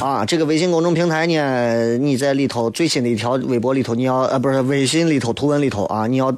[0.01, 0.25] 啊。
[0.25, 6.35] 这个微信公众平台呢，你在里头最新的一条微博里头，你要呃不是微信里头图文里头啊，你要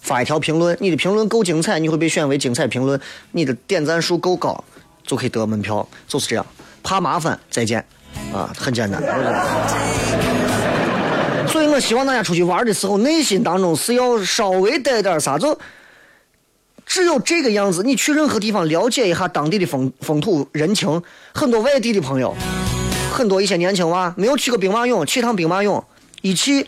[0.00, 3.00] 发一条评论，你的评论够精彩，你会被选为精彩评论，
[3.32, 4.64] 你的点赞数够高，
[5.04, 6.44] 就可以得门票，就是这样。
[6.82, 7.84] 怕麻烦，再见
[8.32, 10.47] 啊，很简单。
[11.80, 15.58] 希望大家出去玩的时候，内心当中是要稍微带点啥，就
[16.86, 17.82] 只有这个样子。
[17.82, 21.02] 你去任何地方了解一下当地的风风土人情。
[21.34, 22.34] 很多外地的朋友，
[23.12, 25.82] 很多一些年轻娃没有去过兵马俑，去趟兵马俑，
[26.22, 26.66] 一去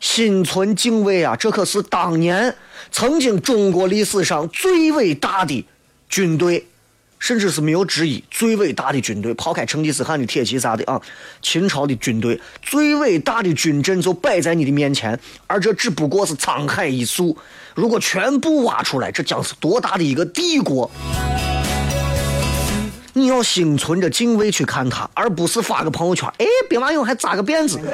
[0.00, 1.36] 心存敬畏啊！
[1.36, 2.54] 这可是当年
[2.90, 5.64] 曾经中国历史上最伟大的
[6.08, 6.66] 军队。
[7.20, 11.00] 甚至是没有之一，最伟大的军队，抛开成吉思汗的铁骑啥的啊，
[11.42, 15.16] 秦朝的军队最伟大的军阵就摆在你的面前，
[15.46, 17.36] 而这只不过是沧海一粟。
[17.74, 20.90] 如果全部挖出来，这将是多大的一个帝国！
[23.12, 27.78] 你要心存着敬畏去看它，而不是发个朋友圈，哎，兵马俑还扎个辫子。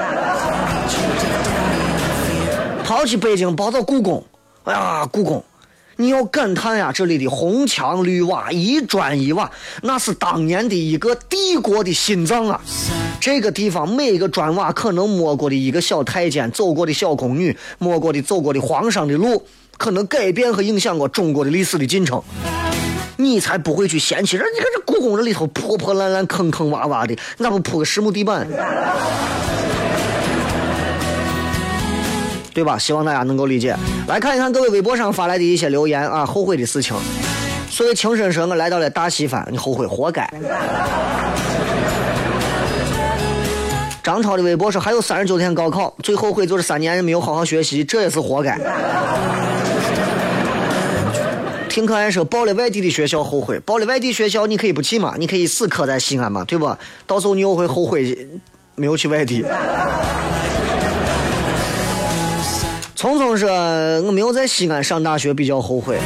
[2.85, 4.25] 跑去北京，跑到故宫，
[4.65, 5.45] 哎呀，故宫。
[5.99, 9.51] 你要感叹呀，这里的红墙绿瓦，一砖一瓦，
[9.83, 12.61] 那是当年的一个帝国的心脏啊！
[13.19, 19.47] 这个地方每一个砖瓦，可能摸过的一个小太监，走过的小宫女，摸过的走过的皇上的路，
[19.79, 22.23] 可能改变和影响过中国的历史的进程。
[23.17, 28.47] 你才不会去嫌弃，人你看这故宫这里头破破烂烂、坑坑洼洼的，那不铺个实木地板？
[32.57, 32.79] 对吧？
[32.79, 33.77] 希望大家能够理解。
[34.09, 36.97] 来看一看各位微博上发来的一些留言啊，后悔的事情。
[37.69, 40.27] 所谓情深深，我来到了大西番，你后悔，活该。
[44.03, 48.59] 张超的微博说，还有三十九天高考，最后悔就是三年没有好好学习，这也是活该。
[51.69, 56.79] 听可爱说，报了外地的学校后悔，报了外地学校你可以不去嘛，你可以死磕在西安嘛，对吧？
[57.07, 58.17] 到时候你又会后悔
[58.77, 59.45] 没有去外地。
[62.97, 63.51] 聪聪说
[64.09, 65.99] ：“我没有在西安上大学，比较后悔。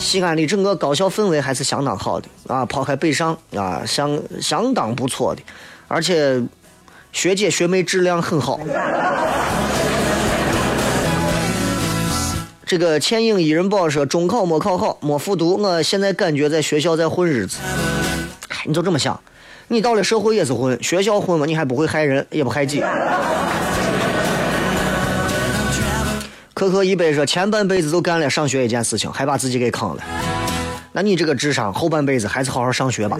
[0.00, 5.42] 西安的整个高校氛围还是相当好的啊，抛开北上啊，相相当不错的，
[5.86, 6.42] 而且
[7.12, 8.58] 学姐学妹质量很好。
[12.66, 17.58] 这个倩影伊人宝说：“中考没考好，没复读，我现在感觉在学校在混日子。
[18.66, 19.20] 你就这么想，
[19.68, 22.82] 你到了社会也是混，学校混嘛，你还不会害人，也不害己。”
[26.60, 30.02] 可可一杯说前半辈子都干了上学一件事情，还把自己给坑了。
[30.92, 33.18] 那你这个智商，后半辈子还是好好上学吧。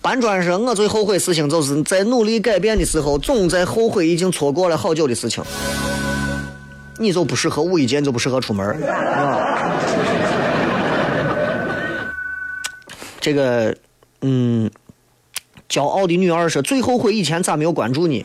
[0.00, 5.44] 搬砖说，我最后悔事情就是在努力改变的时候，总在后悔已经错过了好久的事情。
[6.96, 9.68] 你就不适合五一节，你就不适合出门啊。
[13.20, 13.76] 这个，
[14.22, 14.70] 嗯，
[15.68, 18.24] 骄傲的女儿说，最后悔以前咋没有关注你。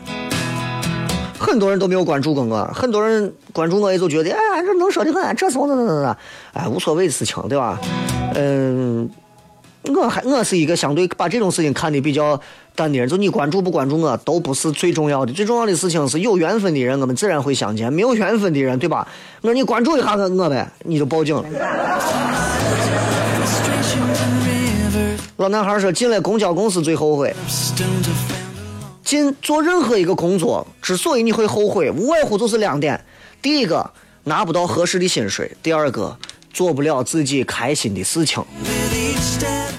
[1.39, 6.17] 很多人都没有关注过我，很多人关注我也就觉得，哎，这能说的很，这怎么怎么怎么，
[6.53, 7.79] 哎，无所谓的事情，对吧？
[8.35, 9.09] 嗯，
[9.83, 12.39] 我还我是一个相对把这种事情看的比较
[12.75, 19.07] 淡的人，就你关注不关注我都不是最重要的，最重要的事情是有缘分的人，我们自然会相见；没有缘分的人，对吧？
[19.41, 21.43] 我说你关注一下我我呗，你就报警了。
[25.37, 27.33] 老男孩说进了公交公司最后悔。
[29.07, 33.01] 进做任何一个工作，之所以你会后悔，无外乎就是两点：
[33.41, 33.89] 第一个
[34.25, 36.13] 拿不到合适的薪水；第二个
[36.51, 38.43] 做不了自己开心的事情。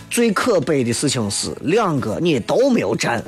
[0.09, 3.23] 最可悲的事情是，两个你都没有占。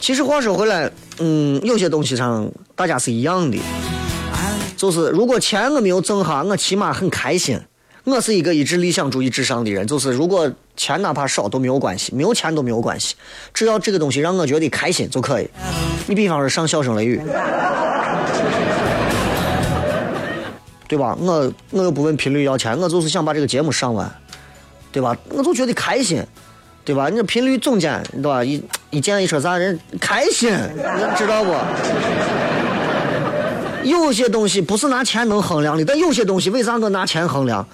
[0.00, 0.90] 其实话说回来，
[1.20, 3.56] 嗯，有些东西上大家是一样的，
[4.76, 7.60] 就是如果钱我没有挣哈，我起码很开心。
[8.04, 13.14] 我是一个一直理想主义至上的人，就是如果钱哪怕少都没有关系，没有钱都没有关系，
[13.52, 15.48] 只要这个东西让我觉得开心就可以。
[16.06, 17.20] 你比方说上笑声雷雨，
[20.88, 21.14] 对吧？
[21.20, 24.10] 我我又不问频率要钱，我就是想把这个节目上完，
[24.90, 25.14] 对吧？
[25.28, 26.24] 我就觉得开心，
[26.84, 27.10] 对吧？
[27.10, 28.42] 你这频率总监，对吧？
[28.42, 30.50] 一一见一说啥人开心，
[31.14, 31.52] 知道不？
[33.84, 37.66] 有些东西不是拿钱能衡量的，但有些东西为啥我拿钱衡量？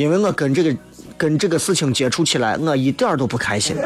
[0.00, 0.74] 因为我跟这个
[1.18, 3.76] 跟这个事情接触起来，我一点都不开心。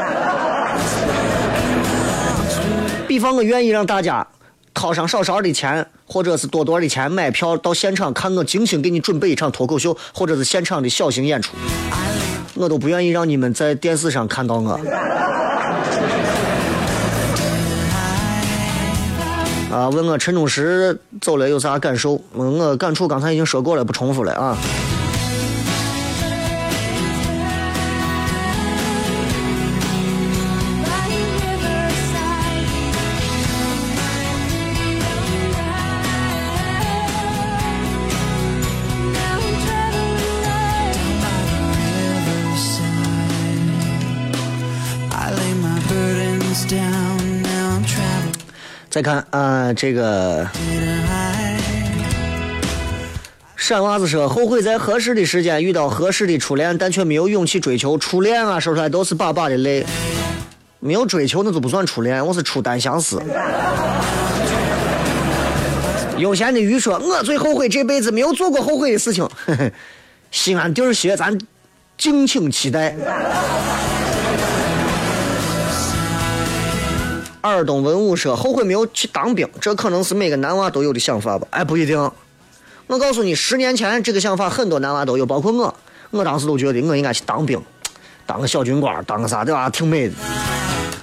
[3.08, 4.24] 比方，我愿意让大家
[4.72, 11.56] 掏上少少的钱，或者是多多的钱买票到现场看我精心给你准备一场脱口秀，或者是现场的小型演出，
[12.54, 14.78] 我都不愿意让你们在电视上看到我。
[19.72, 22.22] 啊，问我陈忠实走了有啥感受？
[22.34, 24.56] 我感触刚才已经说过了，不重复了啊。
[48.94, 50.46] 再看啊，这个
[53.56, 57.98] 山娃子说后悔在合适的时间遇到合适的初恋，但却没有勇气追求。
[57.98, 59.84] 初恋啊，说出来都是把把的泪。
[60.78, 63.20] 没有追求那就不算初恋，我是初单相思。
[66.16, 69.28] 悠闲的鱼说，我最后悔这辈子没有做过后悔的事情。
[70.30, 71.36] 西安地儿歇，咱
[71.98, 72.94] 敬请期待。
[77.50, 81.46] 尔东文武说：“后悔没有去当兵，这可能是每个男娃都有的想法吧？
[81.50, 82.10] 哎，不一定。
[82.86, 85.74] 我告诉你，十年前这个想法很多男娃都有，包括我。
[86.10, 87.60] 我当时都觉得我应该去当兵，
[88.24, 90.14] 当个小军官，当个啥对吧，挺美的。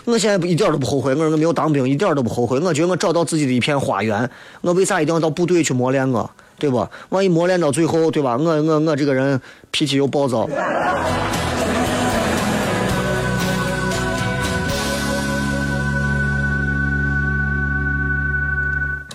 [0.05, 2.59] 我现在一点都不后悔，我说我没有当兵，一点都不后悔。
[2.59, 4.27] 我觉得我找到自己的一片花园。
[4.61, 6.27] 我为啥一定要到部队去磨练我？
[6.57, 6.87] 对不？
[7.09, 8.35] 万一磨练到最后，对吧？
[8.35, 9.39] 我我我这个人
[9.69, 10.49] 脾气又暴躁。”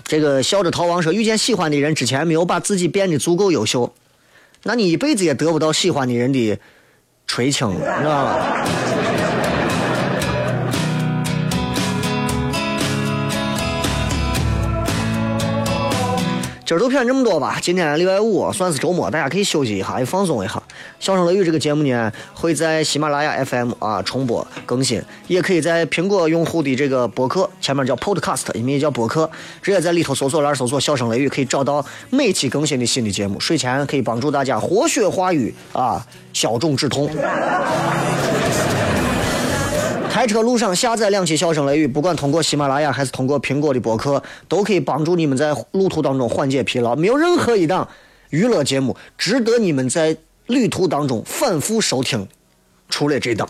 [0.06, 3.92] 这个笑着逃亡说：“遇见喜欢的人之前，没有把自己变得足够优秀，
[4.62, 6.58] 那你一辈子也得不到喜欢的人的
[7.26, 8.66] 垂青，知道吧？”
[16.66, 20.60] 今儿都骗这么多吧，今天礼拜五算是周末，大家可以休息一下，也放松一下。
[20.98, 29.30] 笑声雷雨这个节目呢，会在喜马拉雅 FM 啊重播更新，也可以在苹果用户的这个博客前面叫 Podcast，因为也叫博客，
[29.62, 33.38] 直接在里头搜索栏搜索“笑声雷雨”，可以找到每期更新的新的节目。
[33.38, 37.08] 睡前可以帮助大家活血化瘀啊，消肿止痛。
[40.16, 40.26] 开。
[40.26, 46.96] 车路上下载两期笑声雷雨，不管通过喜马拉雅还是通过苹果的播客，都可以帮助你们在路途当中缓解疲劳。
[46.96, 47.88] 没有任何一档
[48.30, 52.26] 娱乐节目值得你们在旅途当中反复收听，
[52.88, 53.48] 除了这档。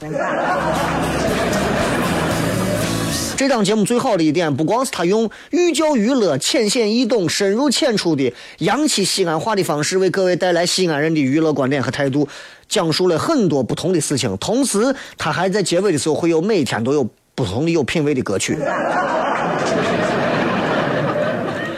[3.37, 12.27] 这档节目最好的一点，不光是他用寓教于乐、浅显易懂、深入浅出的洋气西安话的方式，为各位带来西安人的娱乐观点和态度，
[12.67, 14.35] 讲述了很多不同的事情。
[14.39, 18.57] 同时，他还在结尾的时候会有每天都有不同的有品位的歌曲。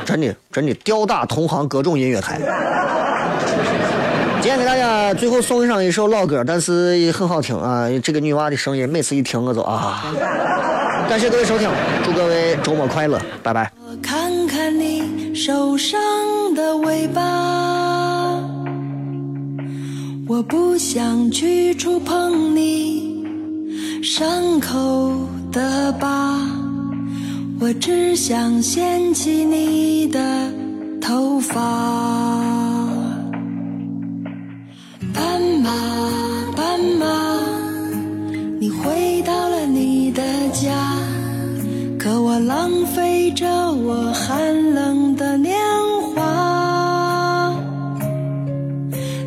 [0.05, 2.41] 真的，真的吊打同行各种音乐台。
[4.41, 7.89] 今天给大家最后送上一首老歌，但是也很好听啊！
[8.01, 10.05] 这个女娃的声音，每次一听我就啊。
[11.09, 11.67] 感谢各位收听，
[12.05, 13.73] 祝各位周末快乐，拜拜。
[13.81, 15.99] 我看看你受伤
[16.55, 17.23] 的尾巴，
[20.29, 23.25] 我不想去触碰你
[24.03, 25.11] 伤口
[25.51, 26.39] 的疤，
[27.59, 30.21] 我只想掀起你的
[31.01, 31.59] 头发。
[35.15, 35.71] 斑马，
[36.55, 37.07] 斑马，
[38.61, 40.98] 你回到了你的家。
[42.29, 45.57] 我浪费着我寒冷的年
[46.15, 47.55] 华，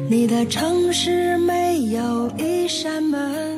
[0.07, 3.50] 你的城市没有一扇门。